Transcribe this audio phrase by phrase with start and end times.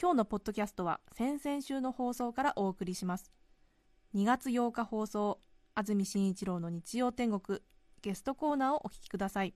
[0.00, 3.30] 今日のポッドキャストは先々週の放送からお送りします。
[4.14, 5.38] 2月8日放送
[5.74, 7.60] 安住紳一郎の日曜天国
[8.00, 9.52] ゲストコーナーをお聞きください。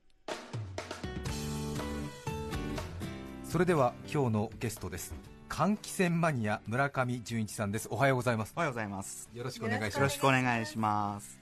[3.43, 5.15] それでは今日のゲストです。
[5.49, 7.87] 換気扇マニア村上純一さんです。
[7.89, 8.53] おはようございます。
[8.55, 9.27] おはようございます。
[9.33, 11.39] よろしくお願いしよろしますくお願いします。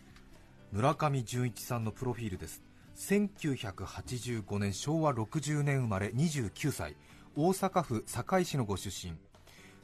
[0.71, 2.63] 村上純一さんのプロフィールです。
[2.95, 6.95] 1985年昭和60年生まれ29歳
[7.35, 9.13] 大阪府堺市のご出身。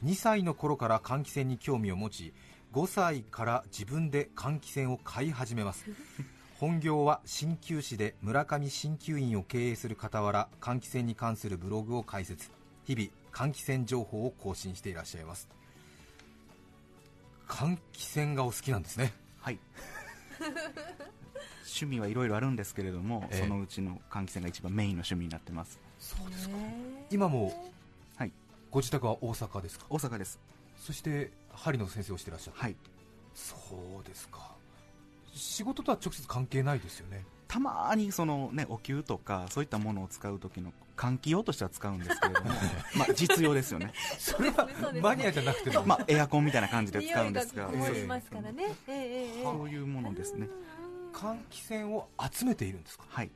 [0.07, 2.33] 2歳の頃から換気扇に興味を持ち
[2.73, 5.85] 5歳から自分で換気扇を買い始めます。
[6.59, 12.51] 本業は鍼灸師で村上鍼灸院を経営する傍ら換気扇に関するブログを開設。
[12.85, 15.49] 日々換気扇情報を更新していらっしゃいます。
[17.47, 19.11] 換気扇がお好きなんですね。
[19.39, 19.59] はい。
[21.65, 23.41] 趣味はいろいろあるんですけれども、ええ。
[23.41, 25.79] そのうちの換気扇が一番メインの趣味になってます。
[25.97, 26.55] そうですか
[27.11, 27.53] 今も
[28.17, 28.31] はい。
[28.71, 29.85] ご自宅は大阪ですか？
[29.89, 30.39] 大阪です。
[30.77, 32.75] そして針の先生をしてらっしゃるはい。
[33.33, 33.55] そ
[34.03, 34.51] うですか
[35.33, 42.49] 仕事とは直接関係ないですよねたまにそのね、お灸とか、そういったものを使う時の換気用としては使うんですけれども、
[42.95, 43.91] まあ実用ですよね。
[44.19, 44.67] それは
[45.01, 50.47] マニアじゃなくても、まあエアコンみたいな感じで使うんですが、こもりますからね、ええええええそういうものですね。
[51.13, 53.05] 換気扇を集めているんですか？
[53.07, 53.31] はい。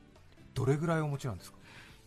[0.54, 1.58] どれぐらいお持ちなんですか？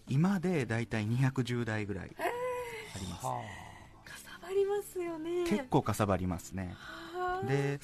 [0.10, 3.22] 今でだいたい210台ぐらいあります。
[3.24, 5.44] かさばりますよね。
[5.48, 6.76] 結構かさばりますね。
[6.76, 7.48] はあ。
[7.48, 7.80] で、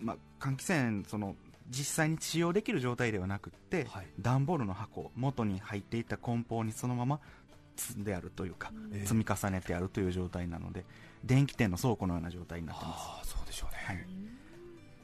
[0.00, 1.36] まあ、換気扇その
[1.68, 4.06] 実際に使用できる状態ではなくって、はい。
[4.20, 7.20] 段ボールの箱元に入っていた梱包にそのまま
[7.76, 10.84] 積んであるというか、ええ積み重ねてあるという状態なので
[11.24, 14.06] 電気店の倉庫のような状態になってます、ああそうでしょうね、はい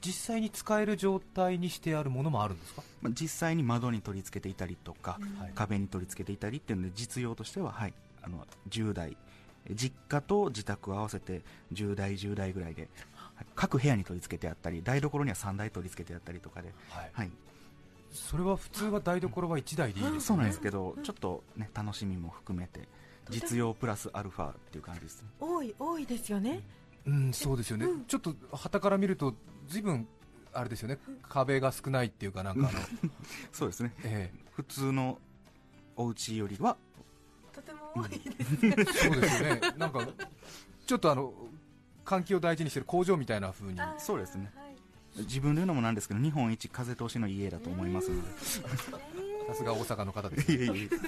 [0.04, 9.16] 実際に使える状態にしてあるものもあるんですか、まあ、実際に窓に取り付けていたりとか、はい壁に取り付けていたりっていうので実用としては、はい、あの10台。
[9.74, 11.42] 実家と自宅を合わせて
[11.74, 17.10] 10台10台ぐらいではい各部屋に取り付けてあったり台所には3台取り付けてあったりとかで、はい。
[17.12, 17.30] はい、
[18.12, 20.20] それは普通は台所は1台でいいですよね。
[20.20, 22.88] そうなんですけど、ちょっとね、楽しみも含めて、
[23.30, 25.28] 実用プラスアルファっていう感じですね。
[25.40, 26.50] 多い多いですよね。
[26.50, 26.62] うん、
[27.32, 29.34] そうですよね、ちょっと旗から見ると、
[29.66, 30.08] ずいぶん
[30.52, 30.98] あれですよね、
[31.28, 32.78] 壁が少ないっていうか、なんかあの、
[33.52, 33.94] そうですね。
[34.04, 35.18] え普通の
[35.96, 36.76] お家よりは、
[37.52, 40.06] とても多いですえそうですよね、なんか、
[40.86, 41.32] ちょっとあの、
[42.04, 44.50] 換気を大事にしてる工場みたいな風に、そうですね。
[44.54, 44.76] はい。
[45.18, 48.28] 自分で言うのもなんですけど、日本一風通しの家だと思いますので。
[49.48, 50.90] さすが大阪の方です、いえいえ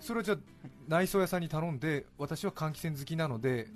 [0.00, 0.38] それはじゃあ、
[0.88, 3.68] 内装屋さんに頼んで、私は換気扇好きなので、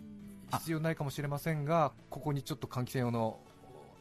[0.53, 3.39] 必要ないかもしれませんが、ここにちょっと換気扇用の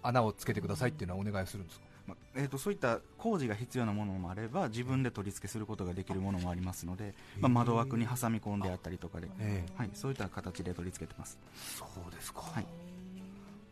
[0.01, 9.73] 穴をつけてくださいっていうのはお願いするんですか、まえー、とそういった工事が必要なものもあれば、自分で取り付けすることができるものもありますので、まあ、窓枠に挟み込んであったりとかで、ええ。
[9.77, 11.37] はい、そういった形で取り付けてます。
[11.77, 12.65] そうですか、はい。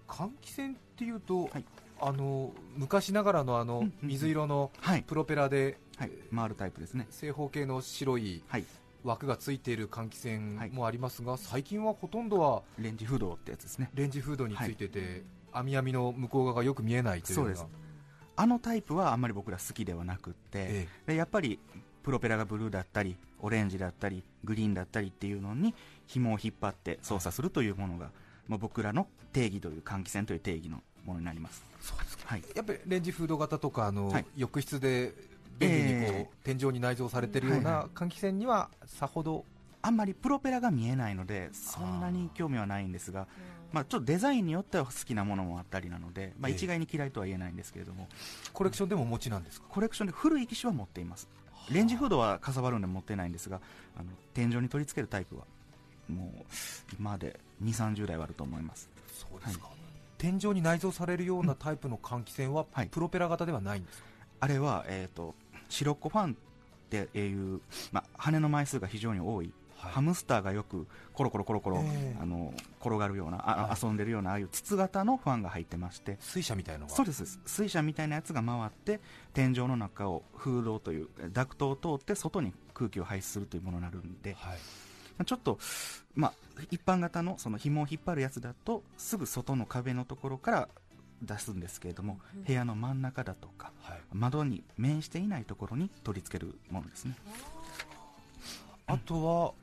[0.08, 1.66] 換気扇っていうと、はい。
[2.00, 7.08] あの昔ながらのあの水色のはい、プロペラではい、回るタイプですね。
[7.10, 8.66] 正方形の白いはい、
[9.04, 10.68] 枠がついている換気はい。
[10.68, 13.90] 扇もありますが、最近はほとんどはレンジ不動ってやつですね。
[13.94, 17.56] レンジフードについてて、網網の向こう側がよく見えないというような。
[17.56, 17.78] そうです。
[18.36, 21.60] あのタイプはあんまり僕ら好きではなくって、えでやっぱり
[22.04, 25.74] プロペラがブルーだったりオレンジだったりグリーンだったりっていうのに
[26.06, 28.12] 紐を引っ張って操作するというものが、
[28.48, 32.44] まあ、僕らの定義という換気扇という定義のものになりますそうですかはい。
[32.56, 35.14] やっぱりレンジフード型とかあの、はい浴室で
[35.58, 39.46] 便利にこう、え天井に内蔵されているようはいはな換気扇にはさほど、
[39.82, 43.28] あんまりプロペラが見えないのでそんなに興味はないんですが
[43.72, 46.56] まあ、ちょっとデザインによっては好きなものもあったりなので、まあ、ええ。
[46.56, 48.08] 一概に嫌いとは言えないんですけれども、
[48.54, 49.68] コレクションでもお持ちなんですか？
[49.70, 51.28] コレクションで古い機種は持っています。
[51.70, 53.60] レンジフードはかさばるんで持ってないんですが
[53.98, 55.44] あの天井に取り付けるタイプは
[56.08, 56.46] もう
[56.98, 58.90] 今まで2 3 0台はあると思います。
[59.14, 59.68] そうですか、
[60.18, 62.88] 天井に内蔵されるようなタイプの換気扇は、はい。
[62.88, 64.06] プロペラ型ではないんですか、
[64.40, 65.36] あれは、えー、と
[65.70, 66.36] 白っ子ファンっ
[66.90, 67.62] ていう、
[67.92, 69.92] まあ、羽の枚数が非常に多い、はい。
[69.92, 72.18] ハムスターがよくコロコロコロコロ、ええ。
[72.22, 73.78] あの転がるようなあ、はい。
[73.82, 76.18] 遊んでるようなああいう筒型のファンが入ってまして。
[76.20, 77.40] 水車みたいなそうです。
[77.46, 79.02] 水車みたいなやつが回って
[79.34, 84.34] 天井の中を風洞というダクトを通って外に空気を排出するというものになるんで。
[84.34, 84.58] はい、
[85.20, 85.60] あちょっと、
[86.16, 86.34] まあ、
[86.72, 90.70] 一般型のその紐を引っ張るやつだとすぐ外の壁のところから
[91.22, 94.00] 出すんですけれども、部屋の真ん中だとかはい。
[94.14, 97.16] 窓に面していないところに取り付けるものですね。
[98.86, 99.54] あとは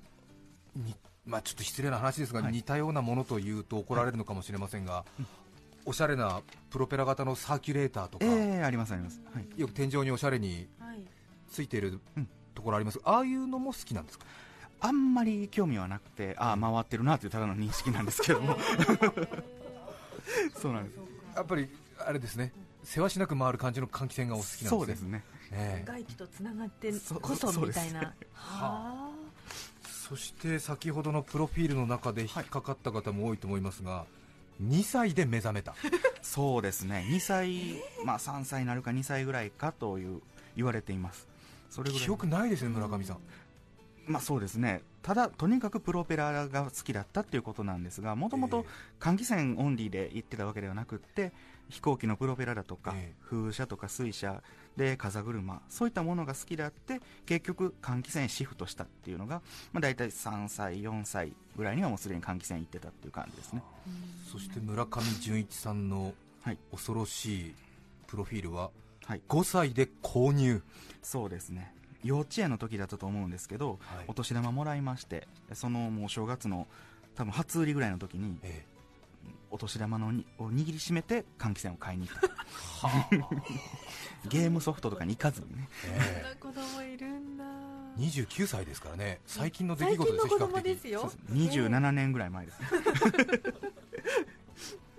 [0.76, 0.94] に
[1.26, 2.52] まあ、ちょっと失礼な話ですが、はい。
[2.52, 5.06] 似たようなものというと怒られるのかもしれませんが、
[5.86, 10.98] おしゃれなプロペラ型のサーキュレーターとか、ええありますあります、はい、よく天井におしゃれにはい。
[11.50, 12.28] ついているうん。
[12.54, 14.26] ところあります、ああいうのも好きなんですか？
[14.80, 18.56] あんまり興味はなくてああ回ってるなというただの認識なんですけども。
[20.60, 20.98] そうなんです
[21.34, 22.52] やっぱりあれですね、
[22.82, 24.68] 世話しなく回る感じの換気扇がお好きなんですね。
[24.68, 25.24] そうですね。
[25.52, 25.84] ええ。
[25.86, 28.14] 外気とつながってそうこそみたいな。
[28.32, 29.10] は
[29.84, 34.04] そして先ほどのプロフィールの中で引っかかった方も多いと思いますが、
[34.62, 35.74] 2歳で目覚めた、
[36.22, 37.06] そうですね。
[37.08, 40.20] 2歳、まあ、3歳になるか2歳ぐらいかという
[40.56, 41.26] 言われています。
[41.70, 42.06] それぐらい。
[42.06, 43.18] 記憶ないですね、村上さん。
[44.06, 48.64] まあそうですねただとにかくプロペラが好きだったっていうことなんですがもともと
[48.98, 51.32] 換気扇オンリーで行ってたわけではなくって
[51.68, 54.42] 飛行機のプロペラだとか、ええ風車とか水車
[54.76, 59.42] で風車そういったものが好きであって結局換気扇シフトしたっていうのが、
[59.72, 63.62] まあ、大体3歳4歳ぐらいにはもうすでに換気扇行ってたっていう感じですね。
[64.30, 66.58] そして村上純一さんのはい。
[66.70, 67.54] 恐ろしい
[68.06, 68.70] プロフィールは
[69.06, 69.20] はい。
[69.28, 70.62] 5歳で購入、
[71.02, 71.74] そうですね
[72.04, 74.04] 幼稚園の時だったと思うんですけど、はい。
[74.08, 76.66] お年玉もらいましてそのもう正月の
[77.16, 78.64] 多分初売りぐらいの時にえ
[79.50, 82.28] お年玉のにを握りしめて換気扇を買いに行った。
[84.28, 85.68] ゲームソフトとかに行かずにね。
[85.84, 86.26] あえ。
[86.32, 87.44] あ子供いるんだ。
[87.96, 90.74] え29歳ですからね、最近の出来最事ですよ、近の子供比較的。
[90.74, 90.88] です。
[90.88, 92.60] よ27年ぐらい前です。
[92.60, 92.68] ね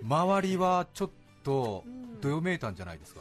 [0.02, 1.10] 周りはちょっ
[1.42, 2.20] とうん。
[2.20, 3.20] どよめいたんじゃないですか、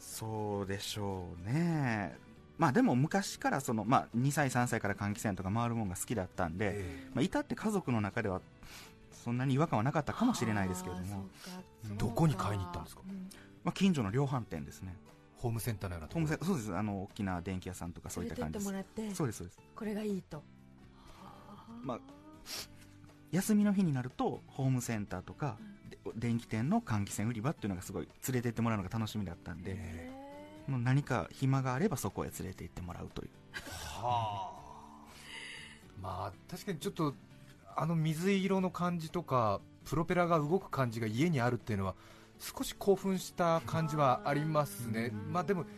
[0.00, 2.16] そうでしょうね
[2.58, 8.40] まあでも昔からその、まあ、2歳3歳から換気扇とか回るもんが好きだったんで、えまあ、いたって家族の中では
[9.24, 11.26] そんなに違和感はなかったかもしれないですけれども、
[11.96, 13.02] どこに買いに行ったんですか？
[13.08, 13.28] うん。
[13.64, 14.94] まあ、近所の量販店ですね。
[15.38, 16.74] ホームセンターのようなホームセンそうです。
[16.74, 18.62] あの大きな電気屋さんとかそういった感じです。
[18.62, 19.58] ってもらってそうですそうです。
[19.74, 20.42] これがいいと。
[21.82, 22.00] まあ
[23.32, 25.56] 休みの日になるとホームセンターとか、
[25.90, 30.23] で電気店の換気扇売り場っていうのがすごい連れて行ってもらうのが楽しみだったんで、え
[30.66, 33.30] もう何か暇があればそこへ連れて行ってもらうという。
[34.00, 34.54] はあ。
[36.00, 37.14] まあ確かにちょっと
[37.76, 41.94] あの水色の感じとかプロペラが動く感じが家にあるっていうのは
[42.38, 45.10] 少し興奮した感じはありますね。
[45.12, 45.68] うんまあでもうー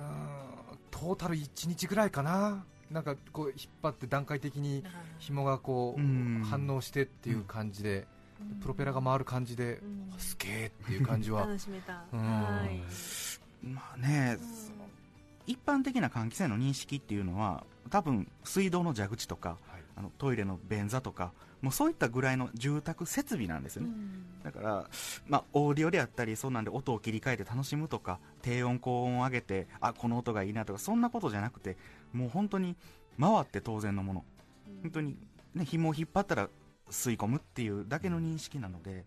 [0.00, 2.64] んトータル1日ぐらいかな。
[2.90, 4.84] なんかこう引っ張って段階的に
[5.18, 8.06] 紐がこううん反応してっていう感じで
[8.62, 10.12] プロペラが回る感じでうん。
[10.18, 11.40] すげえっていう感じは。
[11.40, 12.04] 楽しめた。
[12.12, 12.20] うん。
[12.20, 12.80] はい
[13.62, 14.38] まあね、
[15.46, 19.58] 一般的な換気扇の認識っていうのは多分水道の蛇口とかはい。
[19.98, 21.32] あのトイレの便座とか
[21.62, 24.24] もうそういったぐらいの住宅設備なんですよね、うん。
[24.44, 24.90] だから、
[25.26, 31.78] まあ、オーディオであったりそうなんで音を切り替えて楽しむとか低音高音を上げてあこの音がいいなとかそんなことじゃなくて
[32.12, 32.76] もう本当に
[33.18, 34.24] 回って当然のもの。
[34.82, 35.16] 本当に、
[35.54, 36.50] ね、紐を引っ張ったら
[36.90, 39.06] 吸い込むっていうだけの認識なので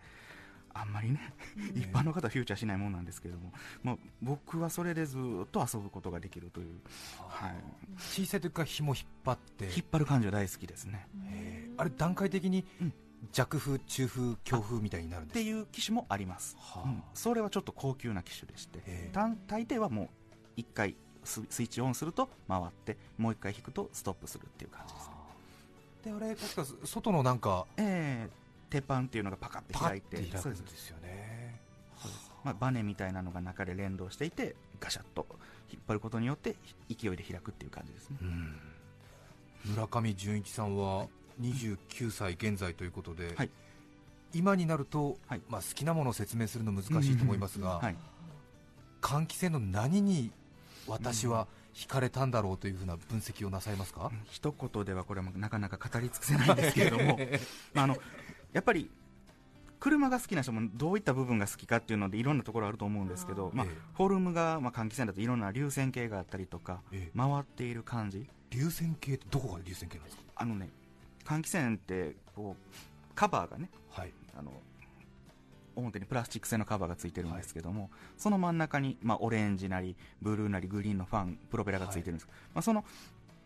[0.73, 1.33] あんまりね、
[1.75, 3.51] 一般の方はフューチャーしないもんなんですけれども、
[3.83, 6.67] まあ、僕はそれでずっと遊ぶことができるという、
[7.17, 7.55] はい、
[7.97, 9.65] 小さい時から紐引っ張って。
[9.65, 11.07] 引っ張る感じは大好きですね。
[11.77, 12.93] あれ段階的にうん。
[13.33, 17.03] 弱風、中風、強風みたいになるんですっていう機種もあります、はうん。
[17.13, 19.11] それはちょっと高級な機種でして。
[19.13, 20.09] 大抵はも
[20.57, 25.09] う1回ススイッチオンすると回ってもう1回引くとストップするっていう感じです
[26.03, 30.89] であれ確か外のなんかえー鉄板っていうのがパカッて開いてて開そうですくんです。
[30.89, 31.61] よね
[32.43, 35.25] まあ、バネみたいなのが中で連動していてガシャッと
[35.71, 36.55] 引っ張ることによって
[36.89, 38.17] 勢いで開くっていう感じですね。
[38.21, 38.55] うん。
[39.65, 41.07] 村上純一さんは
[41.41, 43.49] 29歳現在ということで、はい。
[44.33, 45.41] 今になると、はい。
[45.49, 47.95] まあ、好きなものを説明するの難しいと思いますが、はい、
[49.01, 50.31] 換気扇の何に
[50.87, 57.19] 私は惹かれたんだろうというふうな分析をなさいますか、一言ではこれもなかなか語り尽くせないんですけれども。
[57.73, 57.97] まああの
[58.53, 58.89] やっぱり
[59.79, 63.77] 車が好きな人もどういった部分が好きかっていうのでいろんなところあると思うんですけど、まあええ。
[63.95, 67.17] フォルムが、まあ、換気扇だといろんな流線形があったりとかええ。
[67.17, 68.27] 回っている感じ。
[68.49, 70.23] 流線形ってどこが流線形なんですか？
[70.35, 70.69] あのね
[71.23, 72.75] 換気扇ってこう
[73.15, 74.11] カバーがねはい。
[74.37, 74.51] あの
[75.75, 82.83] 表にプラスチック製のカバーがついてるんですけども、その真ん中に、まあ、オレンジなりブルーなりグリーンのファンプロペラがついてるんです、まあ、その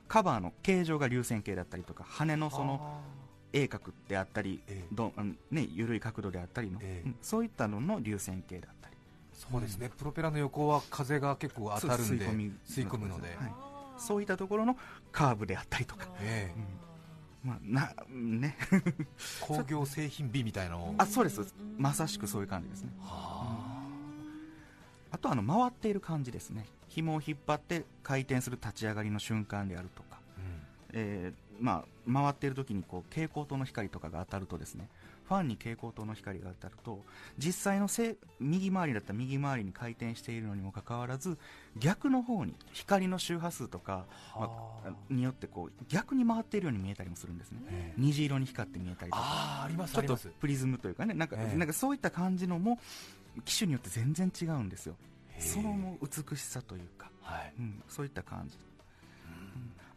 [0.07, 3.01] カバーの形状が流線形だったりとか羽のその
[3.53, 4.87] 鋭角であったり、ええ。
[4.91, 5.13] ど
[5.51, 7.07] ね、緩い角度であったりの、ええ。
[7.07, 8.95] うんそういったのの流線形だったり。
[9.33, 13.53] そうですね、プロペラの横は風が結構当たるんで吸い込み吸い込むので、はい。
[13.97, 14.75] そういったところの
[15.11, 16.59] カーブであったりとか、ええ。
[16.59, 17.49] うん。
[17.49, 18.57] まあなね。
[19.41, 20.75] 工業製品美みたいな。
[20.75, 21.53] の をあそうです。
[21.77, 22.91] まさしくそういう感じですね。
[23.01, 23.57] は
[25.11, 25.17] あ。
[25.23, 26.65] とはあの回っている感じですね。
[26.89, 30.61] 紐を引っ張って回転する立ち上がりの瞬間であるとか、あうん。
[30.93, 34.87] えーまあ、回っている時にこう蛍光灯の光とかが当たるとですね
[35.27, 37.01] ファンに蛍光灯の光が当たると
[37.37, 41.37] 実際のせ右回りだったら右回りに回転しているのにもかかわらず
[41.77, 44.05] 逆の方に光の周波数とか、
[44.35, 44.49] まは
[44.85, 47.59] あ、によってこう逆に回っているように見えたりもするんですね。
[47.69, 48.01] ええ。
[48.01, 49.23] 虹色に光って見えたりとか。
[49.23, 51.57] ああありますちょっとプリズムというかねなんか,、ええ。
[51.57, 52.79] なんかそういった感じのも
[53.45, 54.95] 機種によって全然違うんですよ。
[55.39, 57.53] その美しさというか、はい。
[57.57, 58.72] うん、そういった感じ、うん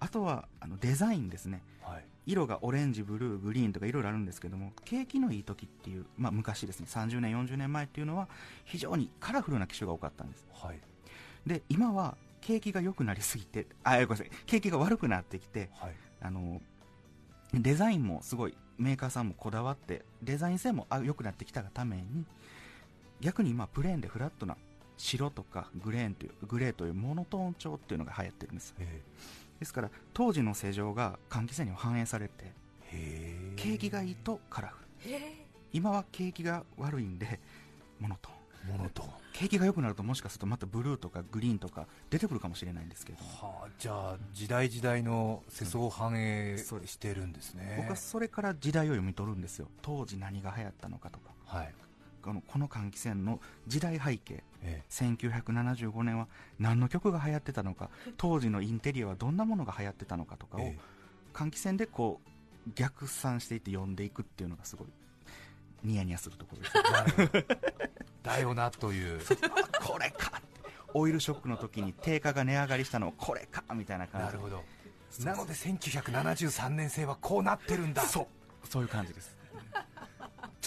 [0.00, 1.62] あとはあのデザインですね。
[1.82, 2.04] はい。
[2.26, 6.86] 色がオレンジ、ブルー、グリーンとかいろいろあるんですけども景気のいい時っていう、まあ、昔ですね。
[6.90, 8.28] 30年、40年前っていうのは
[8.64, 10.44] 非常にカラフルな機種が多かったんです。
[10.52, 10.80] はい。
[11.46, 14.30] で今は景気が良くなりすぎてあごめんなさい。
[14.46, 15.94] 景気が悪くなってきてはい。
[16.20, 16.60] あの
[17.54, 22.24] デザインもすごいメーカーさんもこだわってデザイン性もあ良くなってきたがために
[23.20, 24.56] 逆に今プレーンでフラットな
[24.96, 28.74] 白とかグレーンというグレーというモノトーン調っていうのが流行ってるんです。
[28.78, 29.02] え
[29.58, 32.50] ですから当時の世情が換気扇にも反映されてえ
[32.92, 35.16] へえ景気がいいとカラフル。
[35.72, 37.40] 今は景気が悪いんで
[37.98, 38.76] モノトーン。
[38.76, 39.10] モノトーン。
[39.32, 43.30] 景気が良くなるともしかするとまたブルーとかグリーンとか出てくるかもしれないんですけれども。
[43.30, 47.76] はあじゃあ時代時代の世相を反映してるんですね。
[47.78, 49.68] 僕はそれから時代を読み取るんですよ。
[49.82, 51.30] 当時何が流行ったのかとか。
[51.44, 51.75] はい
[52.26, 54.42] このこの換気扇の時代背景。
[54.62, 56.26] え1975年は
[56.59, 57.88] 何の曲が流行ってたのか。
[58.18, 60.76] 当時のインテリアはどんなものが流行ってたのかとかをえ
[61.33, 62.21] 換気扇でこ
[62.66, 64.88] う逆算していって読んでいくっていうのがすごい
[65.85, 67.47] ニヤニヤするところです。
[68.25, 68.71] だよな。
[68.73, 69.21] という。
[69.87, 70.42] これか。
[70.95, 73.62] オイルショックの時に定価が値上がりしたのをこれか。
[73.75, 74.26] みたいな感じ。
[74.26, 74.64] なるほど。
[75.21, 78.02] なので1973年製はこうなってるんだ。
[78.02, 78.26] そう。
[78.66, 79.37] そういう感じです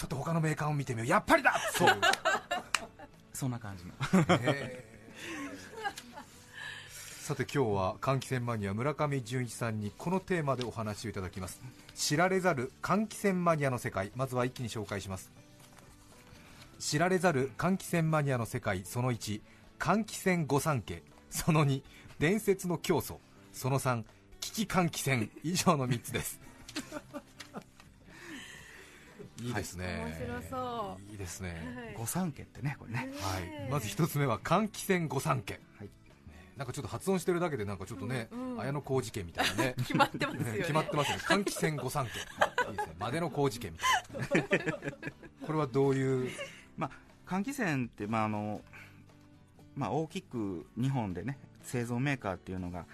[0.00, 1.08] ちょっと他のメーカーを見てみよう。
[1.08, 1.52] やっぱりだ！
[1.74, 1.90] そう。
[3.34, 3.92] そんな感じの。
[7.20, 11.60] さて今日は換気扇マニア村上純一さんにこのテーマでお話をいただきます。
[11.94, 14.10] 知られざる換気扇マニアの世界。
[14.16, 15.30] まずは一気に紹介します。
[16.78, 19.42] 知られざる換気扇マニアの世界その1
[19.78, 21.02] 換気扇御三家。
[21.28, 21.82] その2
[22.18, 23.20] 伝説の教祖。
[23.52, 24.02] その3
[24.40, 25.30] 危機換気扇。
[25.42, 26.40] 以上の3つです
[29.46, 29.50] い。
[29.50, 31.10] いですね、面白そう。
[31.12, 33.10] いいですね、御三家ってねこれね。
[33.20, 35.86] はい、まず一つ目は換気扇御三家、はい。
[35.86, 35.90] ね
[36.56, 39.74] なんかちょっと発音してるだけでなんかちょっとね、うんうん綾野浩二家みたいな ね。
[39.78, 40.58] 決まってますよね。
[40.58, 41.16] 決まってますね。
[41.18, 42.10] 換気扇御三家。
[42.10, 42.94] いいですね。
[42.98, 44.72] マデの浩二家みたいな
[45.46, 46.30] これはどういう？
[46.76, 46.90] まあ
[47.26, 48.60] 換気扇って、まああの
[49.76, 52.84] まあ、大きく日本でね製造メーカーっていうのが、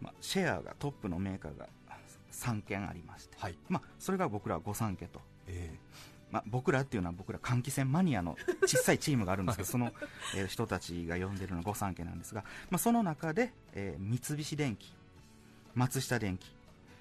[0.00, 1.66] まあ、シェアがトップのメーカーが
[2.30, 3.58] 3件ありまして、はい。
[3.68, 5.78] まあ、それが僕らは御三家とえ
[6.30, 8.36] まあ、僕らっていうのは僕ら換気扇マニアの
[8.66, 9.92] 小さいチームがあるんですけどその、
[10.34, 14.94] えー人たちが呼んでるのが御三家なんですが、まあ、その中で、えー三菱電機
[15.74, 16.54] 松下電機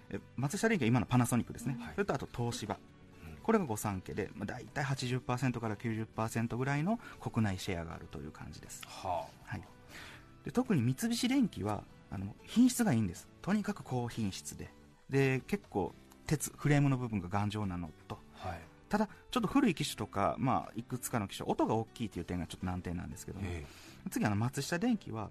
[0.10, 1.94] えー松下電機は今のパナソニックですね、はい。
[1.94, 2.75] それとあと東芝。
[2.75, 3.38] うん。
[3.44, 8.82] これが御三家で、まあ、大体80%から90%ぐらいの国内シェアがあるという感じです。
[8.86, 9.63] ー、ははい、
[10.46, 13.27] で特に三菱電機はあの品質がいいんです。
[13.42, 14.72] とにかく高品質で。
[15.10, 15.94] で結構
[16.25, 18.16] 鉄フレームの部分が頑丈なのと。
[18.16, 18.60] あはい。
[18.89, 23.65] ただちょっと古い機種とか、まあ、いくつかの機種音が大きいという点がちょっと難点なんですけども、え
[24.10, 25.29] 次あの松下電機は、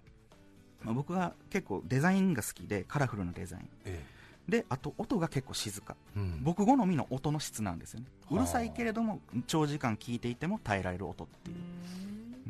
[0.83, 3.69] まあ、僕が結構デザインが好きでカラフルなデザイン。
[3.85, 4.05] え
[4.49, 5.97] であと音が結構静か。
[6.17, 6.41] えうん。
[6.43, 8.07] 僕好みの音の質なんですよね。
[8.29, 11.57] はあうるさいけれども長時間聴いていても耐えられる音っていう。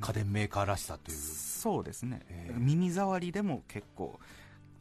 [0.00, 1.16] 家電メーカーらしさという。
[1.16, 2.54] そうですね、ええ。
[2.58, 4.18] 耳障りでも結構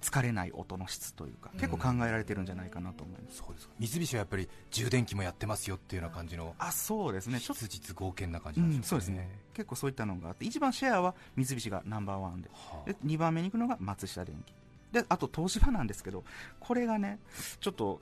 [0.05, 3.73] 疲れない音の質というか結構考えられてるんじゃないかなと思います、そうですか。
[3.79, 7.39] 三菱はやっぱり充電器もやってますよっていうような感じのあそうですね。
[7.39, 9.29] ちょっと質実剛健な感じうん、なんですそうですね。
[9.53, 12.49] 結構そういったのがあって一番シェアは三菱がナンバーワンで。
[12.53, 12.89] はあ。
[12.89, 14.53] で2番目に行くのが松下電器。
[14.91, 16.23] であと東芝なんですけど
[16.59, 17.19] これがね
[17.59, 17.99] ちょっと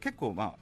[0.00, 0.54] 結構まあ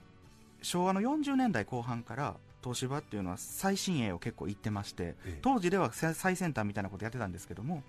[0.61, 5.39] 昭和の40年代後半から東芝っていうのは最新鋭を結構言ってましてええ。
[5.41, 7.83] 当時では最最先端みたいなことやってたんですけども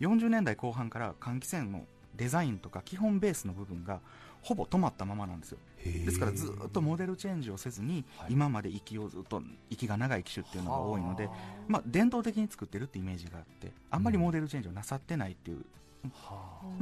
[0.00, 4.00] 40年代後半から換気扇のデザインとか基本ベースの部分が
[4.42, 5.58] ほぼ止まったままなんですよ。
[5.84, 8.32] ですからずっとモデルチェンジをせずに、はい。
[8.32, 11.30] 今まで息をずっと息が長い機種っていうのが多いのでは
[11.68, 15.64] まあ、伝統的に作ってるってイメージがあってあんまりモデルチェンジをなさってないっていう、
[16.04, 16.10] ま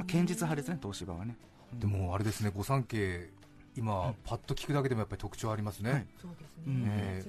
[0.01, 1.37] あ、堅実派ですね東芝はね。
[1.75, 3.29] でもあれですね御三家
[3.77, 6.07] 今パッと聞くだけでもやっぱり特徴ありますね、はい。
[6.21, 7.23] そうですね。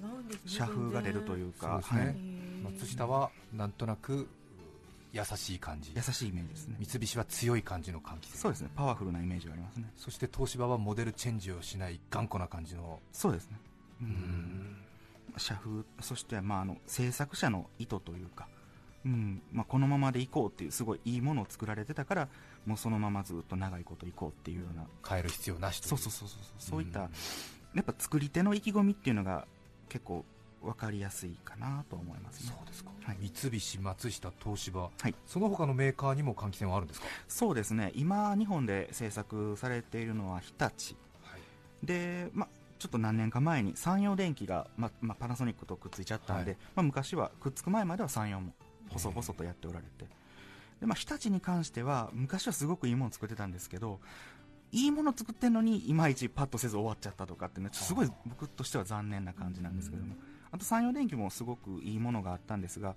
[0.46, 2.62] 社風が出るというかそうですね。
[2.64, 2.74] はい。
[2.76, 4.28] 松下はなんとなく
[5.14, 5.92] 優しい感じ。
[5.96, 6.76] 優しいイメージですね。
[6.80, 8.38] 三菱は強い感じの換気扇。
[8.38, 8.70] そうですね。
[8.76, 9.92] パワフルなイメージがありますね。
[9.98, 13.00] そして東芝はモデルチェンジをしない頑固な感じの。
[13.12, 13.58] そうですね。
[14.02, 14.12] ううん。
[14.12, 14.78] ん
[15.38, 18.48] 社風そして、まあ、あの制作者の意図というか、
[19.06, 19.42] うん。
[19.52, 22.28] まあ、このままでいこうっていうすごいいいものを作られてたから
[22.66, 24.86] もうそのままずっと長いこといこうっていうような。
[25.08, 26.82] 変える必要なしといそうそうそうそうそう。
[26.82, 27.12] いった、ん。
[27.74, 29.48] やっぱ作り手の意気込みっていうのが
[29.90, 30.26] 結構
[30.62, 32.54] 分かりやすいかなと思いますね。
[32.56, 33.18] そうですか、はい。
[33.20, 35.16] 三菱松下東芝、はい。
[35.26, 37.92] その他のメーカーにも換気扇はあるんですか、そうですね。
[37.96, 40.96] 今日本で制作されているのは日立
[41.84, 46.60] で、まあ、ちょっと何年か前に山陽電機が、ままパナソニックとくっついちゃったんで、はい。
[46.76, 48.54] まあ、昔はくっつく前までは山陽も
[48.90, 50.06] 細々とやっておられて。
[50.80, 54.00] で、まあ、日立に関しては昔はすごくいいもの作ってたんですけど
[54.72, 58.12] いいもの作ってるのにいまいちパッとせず終わっちゃったとかってすごい。
[58.26, 60.16] 僕としては残念な感じなんですけども
[60.52, 62.96] あと山陽電機もすごくいいものがあったんですが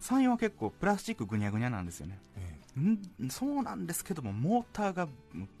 [0.00, 2.18] 山陽は結構プラスチックぐにゃぐにゃなんですよね。
[2.36, 5.06] えんそうなんですけどもモーターが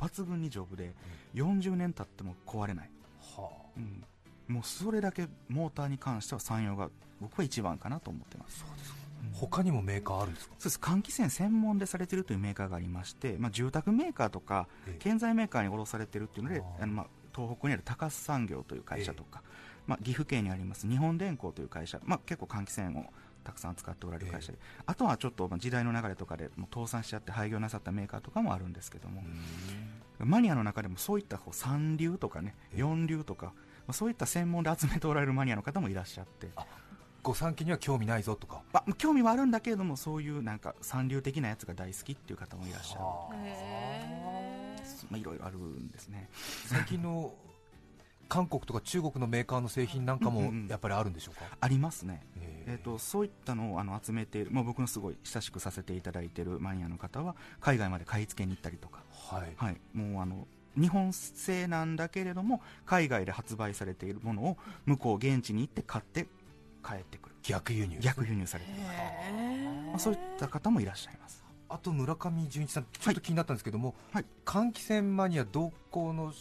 [0.00, 0.94] 抜群に丈夫で
[1.34, 4.04] 40年経っても壊れない、えはうん、
[4.48, 6.88] もうそれだけモーターに関しては山陽が
[7.20, 8.60] 僕は一番かなと思ってます。
[8.60, 8.96] そうですか。
[9.34, 10.54] 他にもメーカーあるんですか？
[10.58, 10.78] そうです。
[10.78, 14.98] 換気扇専門でされているというメーカーがありまして、まあ、住宅メーカーとかええ。
[14.98, 17.06] 建材メーカーに卸されているというのであの、まあ、
[17.36, 19.42] 東北にある高須産業という会社とか、
[19.86, 23.04] まあ、岐阜県にあります日本電工という会社、まあ、結構換気扇を
[23.44, 29.22] たくさん使っておられる会社で、あとはちょっとまあ時代の流れとかでもう倒産しちゃって廃業なさったメーカーとかもあるんですけども、
[30.20, 33.52] マニアの中でもそういったこう三流とかねええ四流とか、ま
[33.88, 36.48] あ、そういった専門で集めておられるマニアの方もいらっしゃって。
[37.24, 38.62] 御三家には興味ないぞとか。
[38.72, 43.00] まあ、興味はあるんだけれどもそういうなんか三流的なやつが大好きっていう方もいらっしゃる、
[45.08, 46.28] まあ、いろいろあるんですね。
[46.66, 47.32] 最近の
[48.32, 50.68] 韓国とか中国のメーカーの製品なんかもうんうんうん。
[50.68, 59.52] やっぱりあるんでしょうか、ありますね、ええー、とそういったのをあの集めている、まあ、僕のすごい親しくさせていただいているマニアの方は海外まで買い付けに行ったりとか、はい。
[59.56, 60.46] はい、もうあの
[60.80, 66.26] 日本製なんだけれども海外で発売されているものを向こう現地に行って買って
[66.82, 67.34] 帰ってくる。
[67.42, 67.98] 逆輸入。
[68.00, 68.80] 逆輸入されている、
[69.88, 71.44] まあ、そういった方もいらっしゃいます。
[71.68, 74.24] あと村上純一さんちょっと気になったんですけども、はい。
[74.46, 76.32] 換気扇マニア同行の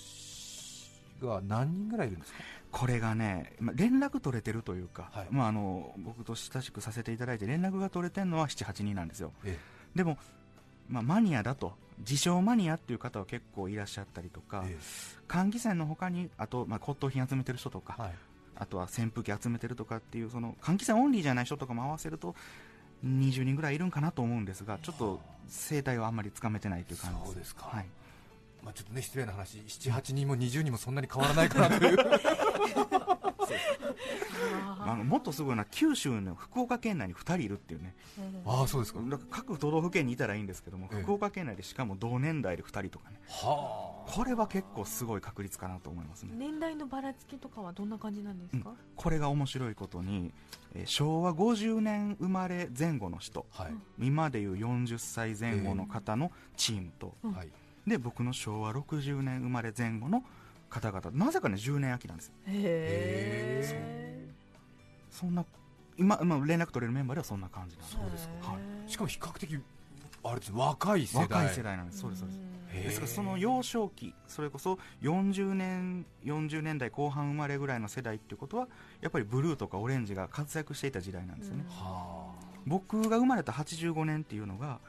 [1.22, 2.40] しが何人ぐらいいるんですか？
[2.72, 5.28] これがね、まあ、連絡取れてるというか、はい。
[5.30, 9.34] まあ、あの僕と親しくさせていただいて連絡が取れてるのは78人なんですよ。
[9.44, 9.58] え
[9.96, 10.18] でも、
[10.90, 14.78] まあ、マニアだと自称マニアっていう方は結構いらっしゃったりとか、え
[15.28, 18.14] 換気扇の他にあと、まあ、骨董品集めてる人とか、はい。
[18.56, 22.36] あとは扇風機集めてるとかっていうその換気扇オンリーじゃない人とかも合わせると
[23.04, 27.32] 20人ぐらいいるんかなと思うんですがちょっと生態はあんまりつかめてないという感じです。
[27.32, 27.66] そうですか。
[27.72, 27.86] はい、
[28.64, 29.58] まあ、ちょっとね失礼な話。
[29.60, 31.98] 78人も20人もそんなに変わらないかなという。
[34.84, 37.96] あのもっとすごいのは九州の福岡県内に2人いるっていうね。
[38.46, 39.00] ああそうですか。
[39.02, 41.02] だから各都道府県にいたらいいんですけども、ええ。
[41.04, 43.20] 福岡県内でしかも同年代で2人とかね。
[43.28, 46.32] はこれは結構すごい確率かなと思いますね。
[46.36, 50.34] 年代のばらつきとかはどんな感じなんですか、これが面白いことに、
[50.74, 53.46] えー昭和50年生まれ前後の人。
[53.58, 57.34] あはい、今でいう40歳前後の方のチームと、うん。
[57.34, 57.50] はい
[57.88, 60.24] で僕の昭和60年生まれ前後の
[60.70, 62.34] 方々なぜかね10年秋なんですよ。
[62.48, 64.30] へ
[65.10, 65.46] そんな
[65.98, 67.98] 今、まあ、連絡取れるメンバーではそんな感じなんです。
[67.98, 68.52] そうですか。
[68.54, 68.90] はい。
[68.90, 69.60] しかも比較的
[70.24, 71.24] あれです若い世代。
[71.24, 72.00] 若い世代なんです。
[72.00, 72.52] そうですそうです。
[72.72, 78.68] ですからその幼少期それこそ40年40年代後半生まれぐらいの世代っていうことは
[79.02, 82.32] やっぱりブルーとかオレンジが活躍していた時代なんですよね、は
[82.66, 84.80] 僕が生まれた85年っていうのが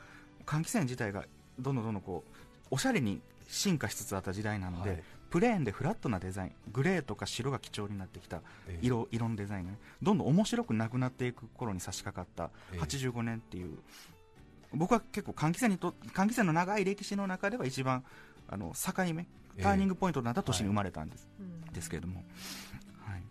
[0.47, 1.25] 換気扇自体が
[1.59, 2.32] どんどんどんどんこう
[2.73, 5.03] おしゃれに進化しつつあった時代なので、はい。
[5.31, 8.87] プレーンでフラットなデザイングレーとか白が基調になってきたええ。
[8.87, 9.79] 色色のデザインがね。
[10.03, 12.81] どんどん面白くなくなっていく頃に差し掛かったええ。
[12.81, 13.79] 85年っていう、
[14.73, 18.05] 僕は結構換気扇にと換気扇の長い歴史の中では一番
[18.49, 19.27] あの境目
[19.61, 21.61] ターニングポイントになった年に生まれたんです,、うん。
[21.73, 22.25] ですけれども、
[23.01, 23.23] はい、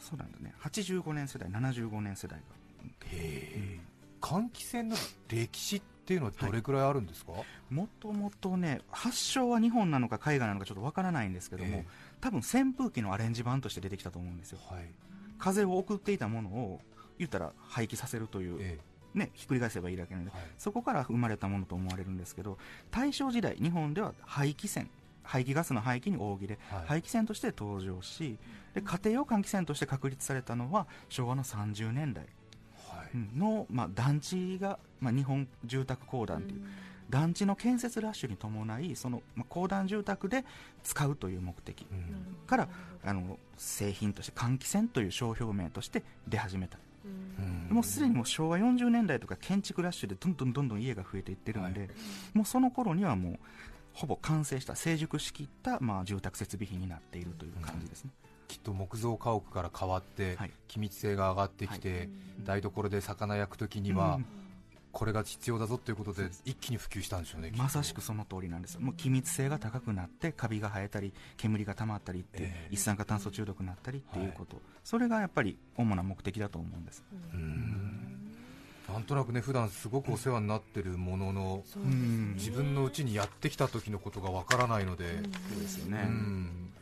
[0.00, 0.54] そうなんだね。
[0.62, 2.44] 85年世代75年世代が。
[3.04, 3.80] へえ。
[4.22, 4.96] 換気扇の
[5.28, 7.32] 歴史っていうのはどれくらいあるんですか、
[7.70, 11.86] もともとね発祥は日本なのか海外なのかちょっとわからないんですけども、ええ。
[12.20, 14.58] 多分扇風機のアレンジ版として出てきたと思うんですよ。
[14.68, 14.90] はい。
[15.38, 16.80] 風を送っていたものを
[17.18, 18.78] 言ったら廃棄させるという、え
[19.14, 20.40] ね、ひっくり返せばいいだけなので、はい。
[20.58, 22.58] そこから生まれたものと思われるんですけど
[22.90, 24.88] 大正時代日本では排気扇
[25.22, 26.86] 排気ガスの排気に大喜利、はい。
[26.86, 28.38] 排気扇として登場し
[28.74, 32.26] で家庭用換気扇として確立されたのは昭和の30年代
[33.36, 36.62] の、まあ、団地が、まあ、日本住宅公団という、
[37.10, 40.44] 団地の建設ラッシュに伴いその、まあ、公団住宅で
[40.82, 42.46] 使うという目的うん。
[42.46, 42.68] から
[43.04, 46.78] あの製品として換気扇という商標名として出始めた。
[47.04, 47.74] うん。
[47.74, 51.90] もうすでにもう昭和40年代とか建築ラッシュでどんどんどんどん家が増えていってるんで、はい。
[52.34, 53.38] もうその頃にはもう
[53.94, 58.10] ほぼ完成した成熟しきった、まあ、住宅設備費になっているという感じですね、
[58.48, 60.50] きっと木造家屋から変わって、はい。
[60.66, 62.08] 気密性が上がってきて、
[62.44, 64.26] 台所で魚焼くときには、うん。
[64.90, 68.74] これが必要だぞということで一気に普及したんでしょうねまさしくその通りなんです。
[68.74, 72.68] よもう気密性が高くなってカビが生えたり煙が溜まったりってええ。
[72.70, 78.32] 一酸化炭素中毒になったりっていうこと、それがやっぱり主な目的だと思うんです、うん。
[78.88, 85.18] なんとなくね普段すごくお世話になってるものの、そう自分のうちにやってきた時のことがわからないので、
[85.50, 86.72] そうですようね、ん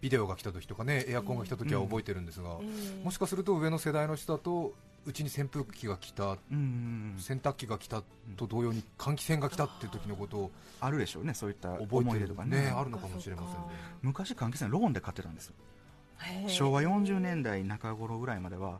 [0.00, 2.64] ビデオが来た時とかねエアコンが来た時は覚えてるんですが、え
[3.00, 4.74] えもしかすると上の世代の人だと
[5.06, 8.02] うちに扇風機が来たうん洗濯機が来た
[8.36, 12.64] と同様に換気扇が来たっていう時のことをあるでしょうねそういった思い出とかね。
[12.64, 13.66] ねあるのかもしれませんね。
[14.02, 15.52] 昔換気扇ローンで買ってたんです
[16.48, 18.78] 昭和40年代中頃ぐらいまでは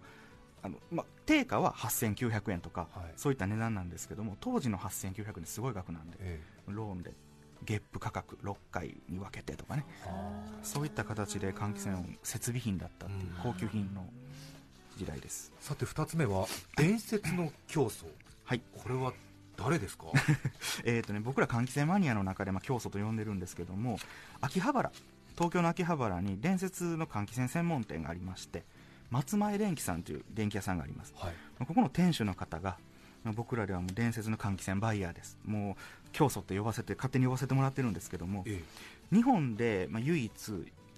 [0.63, 3.13] あの、ま、定価は8900円とか、はい。
[3.17, 6.41] そういった値段なんですけども当時の8900円すごい額なんでえ。
[6.69, 7.13] ローンで
[7.65, 9.85] 月賦価格6回に分けてとかね。
[10.63, 13.37] そういった形で換気扇を設備品だったっていううん。
[13.43, 14.07] 高級品の
[14.97, 15.53] 時代です。
[15.59, 16.47] あさて2つ目は
[16.77, 18.07] 伝説の競争。
[18.45, 18.63] はい。
[18.83, 19.13] これは
[19.57, 20.07] 誰ですか？
[20.85, 23.99] えーとね、僕ら換気扇マニアの中で、まあ、教祖と呼んでるんですけども
[24.41, 24.91] 秋葉原。
[25.37, 28.63] 東京の秋葉原に伝説の換気扇専門店がありまして
[29.11, 31.15] 松前電機さんという電気屋さんがあります。
[31.17, 31.33] はい。
[31.59, 32.79] まあここの店主の方がまあ
[33.25, 35.39] 僕らではもう伝説の換気扇バイヤーです。
[35.45, 38.63] もう教祖って呼ばせて勝手に呼ばせてもらってるんですけどもえ
[39.13, 40.53] 日本で、まあ、唯一、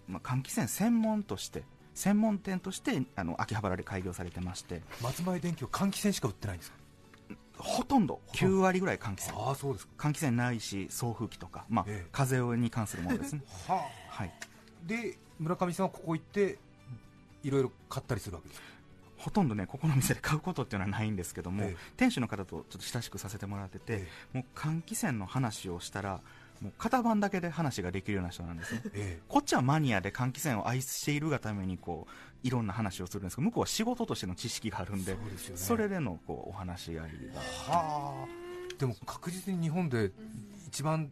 [0.09, 4.77] まあ、換気扇専門として専門店としてあの秋葉原で開業されてまして。
[4.77, 6.77] え松前電機は換気扇しか売ってないんですか？
[7.59, 8.21] ほとんど。
[8.35, 9.33] 9割ぐらい換気扇。
[9.37, 9.93] ああそうですか。
[10.09, 12.09] 換気扇ないし送風機とか、まあええ。
[12.13, 13.43] 風に関するものですね。
[13.69, 14.33] ははい。
[14.41, 14.47] あ
[14.87, 16.59] で村上さんはここ行って
[17.43, 18.67] いろいろ買ったりするわけですか？
[19.23, 21.77] ほとんどねここの店で買うことっていうのはないんですけども、ええ。
[21.97, 26.21] 店主の方とちょっと親しくさせてもらってて、えもう換気扇の話をしたら
[26.61, 35.19] もう型番だけで話ができるような人なんですねえこっちはマニアで換気扇を愛しているがためにこういろんな話をするんですけど向こうは仕事としての知識があるんでね。
[35.55, 36.97] それでのこうお話し合い
[37.33, 38.43] がはあ。
[38.79, 40.11] でも確実に日本で
[40.67, 41.11] 一番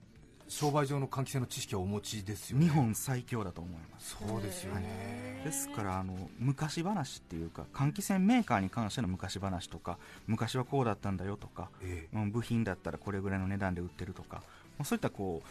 [0.50, 2.64] 商売上の換気扇の知識はお持ちですよね。
[2.64, 4.16] 日本最強だと思います。
[4.18, 5.40] そうですよね。
[5.44, 12.16] ですからあの昔話っていうか換気扇メーカーに関しての昔話とか昔はこうだったんだよとかええ。
[12.16, 14.42] まあ部品だったらこれぐらいの値段で売ってるとか、
[14.76, 15.48] まあそういったこう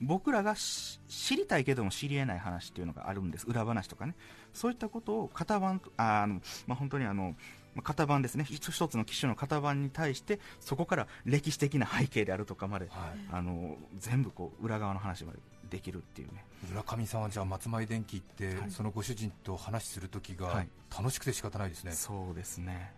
[0.00, 3.46] 僕らがし知りたいけども知り得ない話っていうのがあるんです。
[3.48, 4.14] 裏話とかね。
[4.54, 7.34] そういったことを型番あの、まあ、本当にあの
[7.78, 8.44] まあ型番ですね。
[8.48, 13.18] 一一つの機種の型番に対してそこから歴史的な背景であるとかまで、はい。
[13.30, 15.38] あの全部こう裏側の話まで
[15.70, 16.44] できるっていうね。
[16.68, 18.70] 村上さんはじゃあ松前電機行って、はい。
[18.70, 20.68] そのご主人と話する時がはい。
[20.96, 22.92] 楽しくて仕方ないですね、そうですね、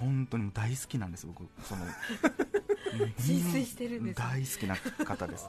[0.00, 1.84] 本当に大好きなんです、僕、その
[3.18, 4.18] 浸水してるんです。
[4.18, 5.48] ね大好きな方です、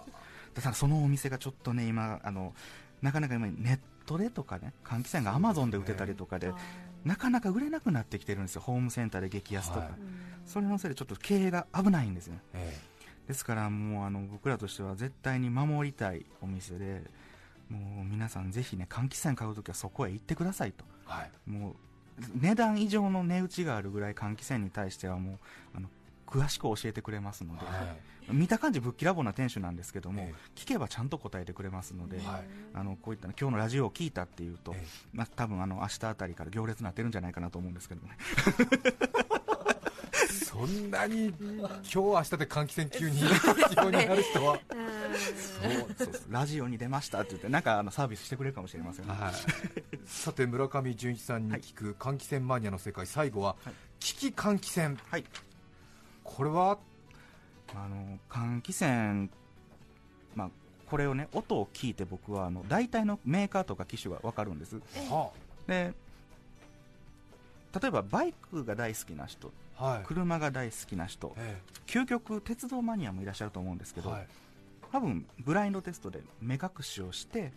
[0.54, 2.54] だからそのお店がちょっとね、今、あの
[3.02, 6.54] なかなか今、ネットでとかね、換気扇がアマゾンで売ってたりとかで、
[7.06, 9.90] なかなか売れなくなってきてるんですよ、ホームセンターで激安とか、はい。
[10.46, 12.42] それのせいでちょっと経営が危ないんですよね。
[12.54, 12.78] え
[13.28, 17.02] ですからもうあの僕らとしては絶対に守りたいお店で
[17.70, 20.86] もう皆さんぜひね換気扇買うときはそこへ行ってくださいと。
[21.08, 21.50] えはい。
[21.50, 21.76] もう
[22.40, 25.38] 値段以上の値打ちがあるぐらい換気扇に対してはもう
[25.76, 25.90] あの
[26.26, 27.98] 詳しく教えてくれますので、はい
[28.30, 32.46] 見た感じぶっきらぼうな店主なんですけども、え聞けばちゃんと答えてくれますので、はい。
[32.74, 34.84] あのこういった、ね、今日のラジオを聞いたっていうと、え
[35.14, 38.18] まあ、多分あの明日あたりから行列になってるんじゃないかなと思うんですけどね。
[38.60, 43.34] え そんなに今日明日で換気扇急に 必
[43.78, 44.60] 要になる人は。
[45.98, 53.06] そうそうラジオに出ましたって言ってなんかあのサービスしてくれるかもしれませんね、はい、さて村上純一さんに聞く換気扇マニアの世界。
[53.06, 53.74] 最後ははい。
[54.00, 54.98] 機器換気扇。
[55.10, 55.26] はい。
[56.24, 56.80] これは
[57.74, 59.30] あの換気扇、
[60.36, 60.50] まあ、
[60.90, 64.80] これをね音を聞いて僕はあの大体のメーカーとか機種が分かるんです。
[65.10, 65.32] は
[65.68, 65.94] で
[67.82, 70.06] 例えばバイクが大好きな人はい。
[70.06, 74.28] 車が大好きな人え究極鉄道マニアもいらっしゃると思うんですけど、えはい。
[74.92, 77.52] 多分ブラインドテストで目隠しをして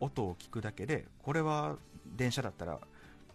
[0.00, 1.76] 音を聞くだけでこれは
[2.16, 2.78] 電車だったら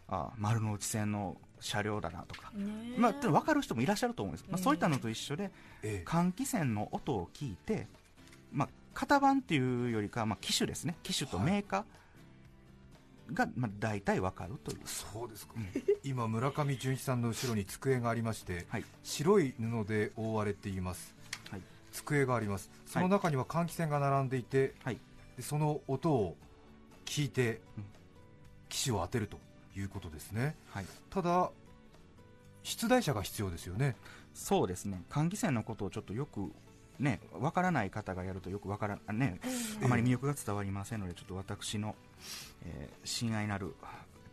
[0.07, 2.51] あ丸の内線の車両だなとか、
[2.97, 5.51] まあ、って分かる人もいらっしゃると思うんです、まあ、そういったのと一緒で
[5.83, 6.09] ええ。
[6.09, 7.87] 換気扇の音を聞いて、
[8.51, 10.95] まあ、型番っていうよりかは、まあ、機種ですね。
[11.03, 14.79] 機種とメーカーが、まあ、大体分かるという。
[14.85, 15.53] そうですか、
[16.03, 18.85] 今村上純一さんの後ろに机がありまして、はい。
[19.03, 21.13] 白い布で覆われています、
[21.51, 21.61] はい。
[21.91, 22.71] 机があります。
[22.85, 24.97] その中には換気扇が並んでいて、はい。
[25.37, 26.35] でその音を
[27.05, 27.85] 聞いてうん。
[28.69, 29.39] 機種を当てると
[29.79, 30.55] いうことですね。
[30.71, 30.85] はい。
[31.09, 31.51] ただ
[32.63, 33.95] 出題者が必要ですよね。
[34.33, 35.01] そうですね。
[35.09, 36.51] 換気扇のことをちょっとよく
[36.99, 39.39] ねわからない方がやるとよくわからあね
[39.83, 41.95] あまり魅力が伝わりませんのでちょっと私の、
[42.65, 43.73] えー親愛なる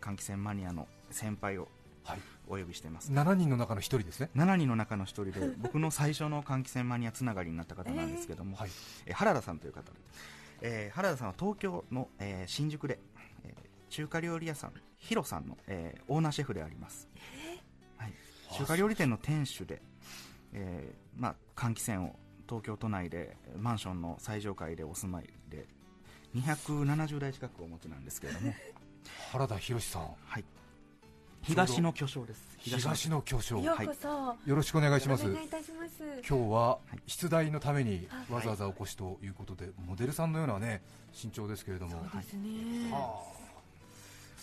[0.00, 1.68] 換気扇マニアの先輩を
[2.04, 2.18] はい。
[2.48, 3.10] お呼びしています。
[3.10, 4.30] 7人の中の1人ですね。
[4.36, 8.70] 7人の中の1人で 僕の最初の換気扇マニアつながりになった方なんですけども、はい。
[9.06, 9.98] えー原田さんという方で、
[10.62, 13.00] えー原田さんは東京の、えー新宿で、
[13.44, 14.72] えー中華料理屋さん
[15.06, 17.08] ヒロさんの、えーオーナーシェフであります、
[17.96, 18.12] はい、
[18.56, 19.80] 中華料理店の店主で、
[20.52, 22.16] えーまあ、換気扇を
[22.48, 25.66] 東京都内でマンションの最上階でお住まいで
[26.36, 28.54] 270台近くお持ちなんですけれども、
[29.32, 30.02] 原田博さん。
[30.26, 30.44] はい、
[31.42, 32.56] 東の巨匠です。
[32.58, 33.62] 東の巨匠。
[33.62, 35.26] ようこそ、よろしくお願いします。
[35.26, 36.02] お願いいたします。
[36.28, 37.02] 今日ははい。
[37.06, 38.32] 出題のためにはい。
[38.32, 43.35] わざわざお越しということで、モデルさんのようなね身長ですけれども、そうですね、はあ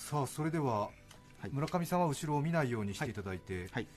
[0.03, 0.89] さあそれでは、は
[1.45, 1.49] い。
[1.53, 3.87] 村上さんは後ろを見ないようにしていただいて、はい。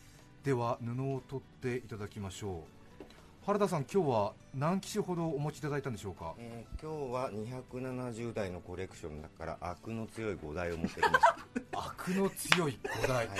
[0.44, 2.62] では布を取っていただきましょ
[3.00, 3.04] う。
[3.44, 6.34] 原田さん今日は何機種ほどお持ちいただいたんでしょうか？
[6.38, 11.36] えー今日は270台のコレクションの中からアクの強い5台を持ってきました。
[11.76, 13.38] アクの強い5台、はい。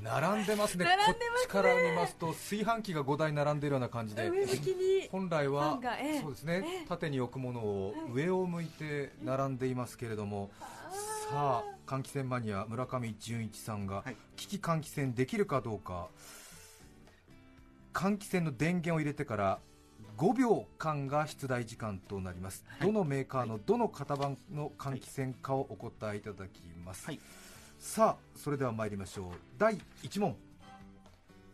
[0.00, 0.84] 並んでますね。
[0.84, 4.28] 並んでこっちから見ますと炊飯器が5台並んでいるような感じで。
[4.28, 5.08] 上向きに。
[5.10, 5.80] 本来は
[6.22, 10.50] そうですね、ええ縦に置くものを上を向いて並んでいますけれども、
[11.30, 14.16] さあ換気扇マニア村上純一さんが、はい。
[14.36, 16.08] 機器換気扇できるかどうか
[17.92, 19.58] 換気扇の電源を入れてから
[20.16, 27.20] 5秒間が出題時間となります、どのメーカーのどの型番の換気扇かをお答えいただきます、はい。
[27.78, 29.32] さあそれでは参りましょう。
[29.58, 30.34] 第1問。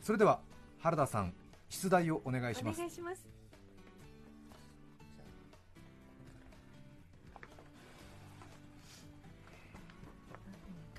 [0.01, 0.39] それでは
[0.79, 1.35] 原田さん
[1.69, 2.81] 出題をお願いしおます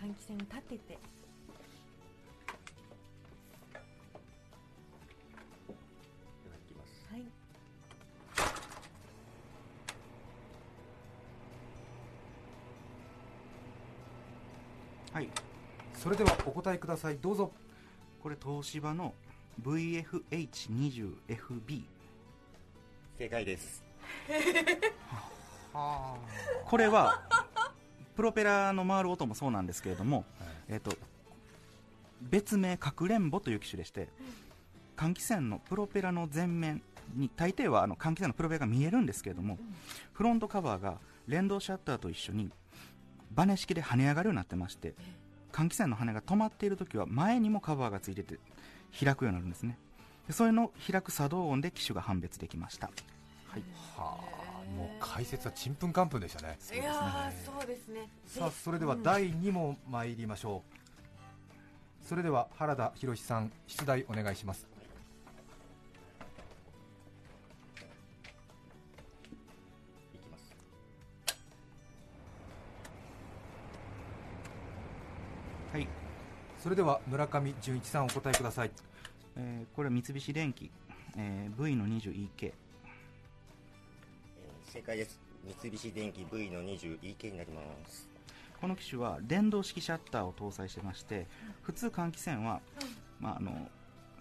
[0.06, 0.94] 換気扇を立てて。
[0.94, 0.98] い
[6.44, 7.04] ただきます。
[7.12, 7.24] はい。
[15.14, 15.30] はい。
[15.96, 17.18] それではお答えください。
[17.18, 17.52] どうぞ。
[18.22, 19.16] これ東芝の
[19.64, 21.84] VFH20FB
[23.18, 23.84] 正解です。
[25.74, 26.20] こ
[26.78, 27.24] れは
[28.16, 30.26] プロペラの回る音もそうなんですけれども、
[30.68, 30.96] えっと
[32.22, 34.08] 別名かくれんぼという機種でして
[34.98, 36.82] 換気扇のプロペラの前面
[37.16, 39.60] に大抵はあの換気扇のプロペラが見えるんですけれども、
[40.14, 40.98] フロントカバーが
[41.28, 42.50] 連動シャッターと一緒に
[43.32, 44.94] バネ式で跳ね上がるようになってまして
[45.52, 48.40] 換気扇の羽が止まっている時は前にもカバーがついてて
[48.98, 49.78] 開くようになるんですね。
[50.28, 52.88] でそれの開く作動音で機種が判別できました。
[53.48, 53.64] はい。
[53.96, 54.45] はあ
[54.76, 56.58] もう解説はちんぷんかんぷんでしたね。
[56.74, 58.10] いやーそうですね。
[58.26, 60.64] さあそれでは第2問参りましょ
[62.04, 62.06] う。
[62.06, 64.68] それでは原田博さん出題お願いします。
[70.14, 70.54] いきます。
[75.74, 75.88] はい、
[76.60, 78.72] それでは村上純一さんお答えください。
[79.38, 80.70] えーこれは三菱電機、
[81.18, 82.65] えー V の 20EK えー
[84.76, 85.18] 正解です。
[85.62, 88.10] 三菱電機 V の 20EK になります。
[88.60, 91.28] この機種は電動式シャッターを搭載してまして
[91.62, 92.60] 普通換気扇は、
[93.22, 93.70] まあ、あの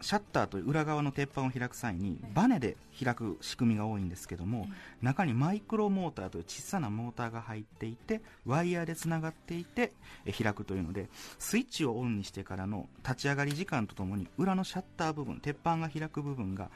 [0.00, 4.68] シャッターという裏側の鉄板を開く際にバネで開く仕組みが多いんですけども
[5.02, 9.92] 中にマイクロモーターという小さなモーターが入っていてワイヤーでつながっていて
[10.26, 16.70] え開くというのでスイッチをオンにしてからの立ち上がり時間とともに裏のシャッター部分鉄板が開く部分が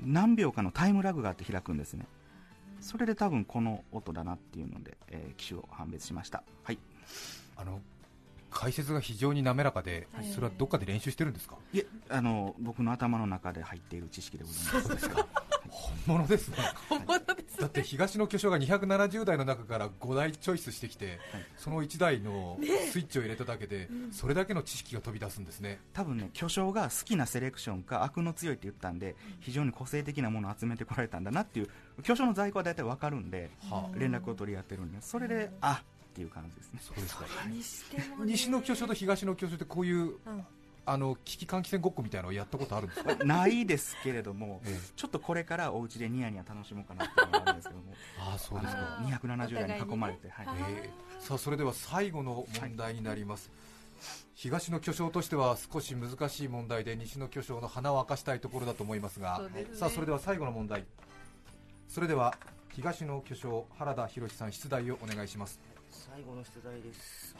[0.00, 2.06] 何秒かのタイムラグがあって開くんですね
[2.80, 6.42] それで多分この音だなっていうので、えー機種を判別しました。
[6.64, 6.78] はい。
[7.56, 7.80] あの
[8.50, 10.24] 解説が非常に滑らかで、はい。
[10.26, 11.56] それはどっかで練習してるんですか？
[11.72, 14.88] いえあの僕の頭の中で入っている知識でございます。
[14.88, 15.26] そうですか。
[15.70, 16.56] 本物ですね。
[16.88, 21.18] 本物ですだって東の巨匠が270台の中から5台チョイスしてきて、はい。
[21.56, 22.58] その1台の
[22.90, 25.78] スイッチを入れただけで、それだけの知識が飛び出すんですね。
[25.92, 31.68] 多分ね巨匠が好きなセレクションか悪の強いって言ったんで非常に個性的なものを集めてこられたんだなっていう
[32.02, 33.98] 巨匠の在庫は大体わかるんではあ。
[33.98, 36.80] 連絡を取り合ってるんでそれであっていう感じですね。
[36.82, 37.24] そうですか。
[38.24, 40.14] 西の巨匠と東の巨匠ってこういううん
[40.90, 44.92] あの機器換気扇ごっこみたいなのをやったことあるんですか、 ないですけれどもええ。
[44.96, 47.92] ちょっとこれからお家でニヤニヤ楽しもうかなっていうのがあるんですけども。
[48.18, 48.96] ああそうですか。
[48.98, 50.46] あー270台に囲まれて、はい。
[50.70, 53.50] えーさあそれでは最後の問題になります、
[54.34, 59.66] 東の巨匠としては少し難しい問題で西の巨匠の花を明かしたいところだと思いますがね。
[59.74, 60.86] さあそれでは最後の問題。
[61.88, 62.38] それでは
[62.72, 65.60] 東の巨匠原田博さん出題をお願いします。
[65.90, 67.36] 最後の出題です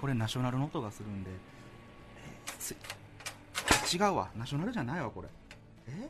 [0.00, 1.30] これナショナルの音がするんで、
[3.92, 4.30] 違うわ。
[4.36, 5.28] ナショナルじゃないわこれ。
[5.88, 6.08] え？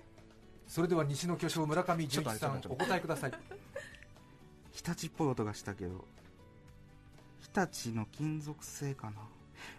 [0.67, 3.33] それでは西の巨匠村上純一さんお答えください。
[4.73, 6.05] 日立っぽい音がしたけど。
[7.41, 9.17] 日立の金属製かな？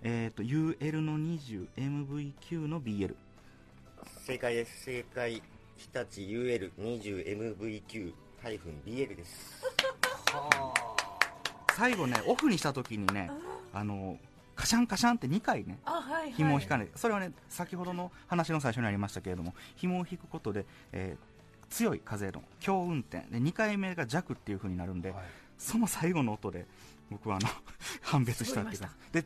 [0.02, 3.16] えっ、と UL の 20MVQ の BL
[4.26, 4.84] 正解です。
[4.84, 5.42] 正解。
[5.80, 9.64] 日立 UL20MVQ-BL です
[11.80, 13.32] 最後ねオフにした時にね
[13.74, 13.84] あ。
[13.84, 14.18] の
[14.56, 16.32] カシャンカシャンって2回ねあはいはい。
[16.34, 21.30] 紐を引かない、それはね先ほどの話の最初にありましたけれども紐を引くことで、えー
[21.70, 23.28] 強い風の強運転。
[23.30, 25.20] で2回目が弱っていう風になるんで、はい。
[25.56, 26.66] その最後の音で
[27.12, 27.48] 僕はあの
[28.02, 29.24] 判別したっていうかで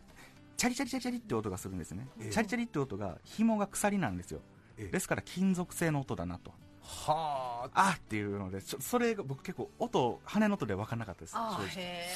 [0.57, 2.29] チャリチャリチャリチャリって音がするんですね、ええ。
[2.29, 4.41] チャリチャリって音が紐が鎖なんですよ、
[4.77, 4.91] ええ。
[4.91, 6.51] ですから金属製の音だなと
[6.85, 11.35] はああーっていうのでそれが僕結構音羽の音で分からなかったです。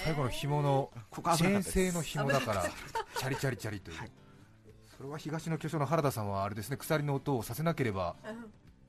[0.04, 2.64] 最後の紐のここチェーン製の紐だから
[3.18, 4.12] チャリチャリチャリという、はい。
[4.98, 8.16] それは東の巨匠の原田さんはあれですね鎖の音をさせなければ。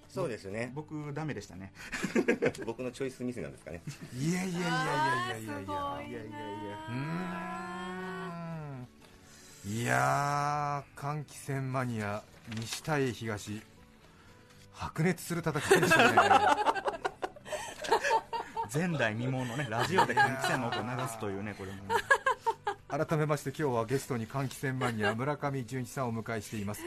[0.09, 0.73] そうですね。
[0.75, 1.73] 僕ダメでしたね。
[2.65, 3.83] 僕のチョイスミスなんですかね。
[4.15, 6.09] いやいやいやいやいやいやいやいや。
[6.09, 12.23] いやいやうーんいやー換気扇マニア
[12.59, 13.63] 西対東
[14.79, 16.19] 白熱する戦いでしたね。
[18.73, 21.95] 前代未聞のねラジオで換気扇の音を流すというねこれもね。
[22.87, 26.83] 改めまして今日はゲストに換気扇マニア村上純一さんをお迎えしています。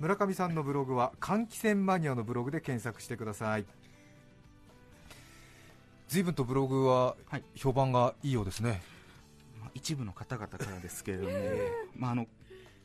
[0.00, 3.66] 村上さんのブログは換気扇マニアのブログで検索してください。
[6.08, 7.42] 随分とブログははい。
[7.56, 8.82] 評判がいいようですね、
[9.60, 11.30] まあ一部の方々からですけれども、
[11.96, 12.26] まあ、あの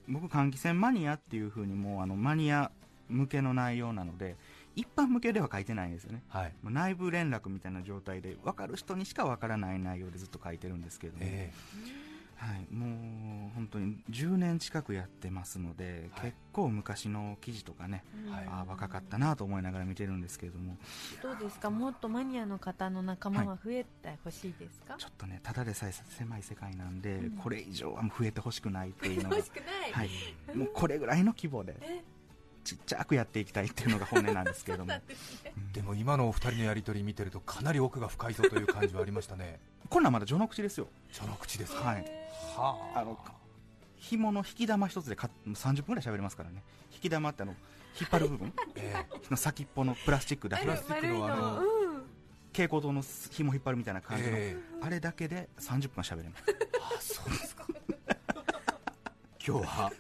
[0.07, 2.71] 僕換気扇マニアっていうふうにもうあのマニア
[3.09, 4.35] 向けの内容なので
[4.79, 6.23] 一般向けでは書いてないんですよね。
[6.29, 6.53] はい。
[6.63, 11.51] もう内部連絡みたいな状態で分かる人にしか分からない内容でずっと書いてるんですけれども、え
[12.37, 16.31] はい、もう本当に10年近くやってますので、はい。
[16.31, 18.45] 結構昔の記事とかね、えはい。
[18.47, 20.77] ああ若かったなと思いながら見てるんですけれども。
[21.21, 21.69] どうですか？
[21.69, 27.31] もっとマニアの方の仲間は増えてほしいですか、ちょっとねただでさえ狭い世界なんで、うん。
[27.31, 29.35] これ以上はもう増えてほしくないっていうのが。
[29.43, 30.09] 欲しくない、はい、
[30.55, 31.75] もうこれぐらいの規模で。
[31.81, 32.03] え
[32.69, 34.91] ちっちゃくやっていきたいっていうのが本音なんですけれども。
[34.93, 35.01] ね。
[35.73, 39.59] でも今のお二人のやり取り見てるとかなり奥が深いぞという感じはありましたね。
[39.89, 40.87] こんなんまだ序の口ですよ。
[41.11, 41.81] その口ですか？
[41.81, 42.05] はい。
[42.55, 43.03] はあ。
[43.03, 43.17] の
[43.97, 46.63] 紐の引き玉一つでか30分ぐらい喋れますからね。
[46.93, 47.55] 引き玉ってあの
[47.99, 48.53] 引っ張る部分？
[48.75, 50.63] えの先っぽのプラスチックだけ。
[50.63, 51.65] プラスチックのあのう
[51.97, 52.03] ん。
[52.51, 56.43] 蛍光灯の紐引っ張るみたいな感じの、えあれだけで30分喋れます。
[56.81, 57.65] あそうですか。
[59.45, 59.91] 今日は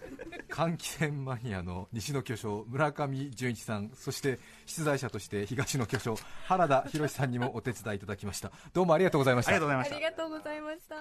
[0.59, 6.17] 換気扇マニアの西の巨匠村上純一さんそして出題者として東の巨匠
[6.47, 8.51] 原田博さんにもお手伝いいただきました。
[8.73, 9.95] どうもありがとうございましたありがとうございました。
[9.95, 10.95] ありがとうございました。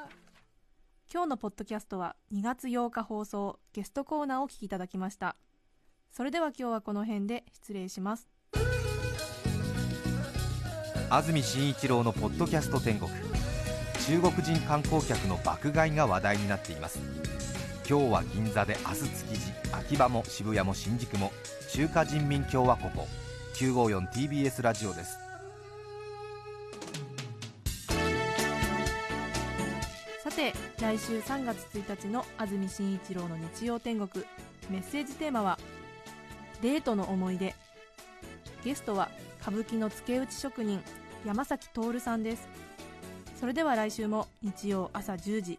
[1.12, 5.34] 今日のポッドキャストは2月8日放送ゲストコーナーをお聞きいただきました。
[6.12, 8.28] それでは今日はこの辺で失礼します。
[11.10, 13.10] 安住紳一郎のポッドキャスト天国。
[14.06, 17.00] 中国人観光客の爆買いが話題になっています
[17.88, 21.32] 今日は銀座で明日築地秋葉も渋谷も新宿も
[21.72, 22.92] 中華人民共和国
[23.54, 25.16] 954TBS ラジオです。
[30.22, 34.22] さて来週3月1日の安住紳一郎の日曜天国。
[34.68, 35.58] メッセージテーマは
[36.60, 37.54] 「デートの思い出」
[38.64, 39.08] ゲストは
[39.40, 40.82] 歌舞伎の付け打ち職人
[41.24, 42.48] 山崎徹さんです。
[43.40, 45.58] それでは来週も日曜朝10時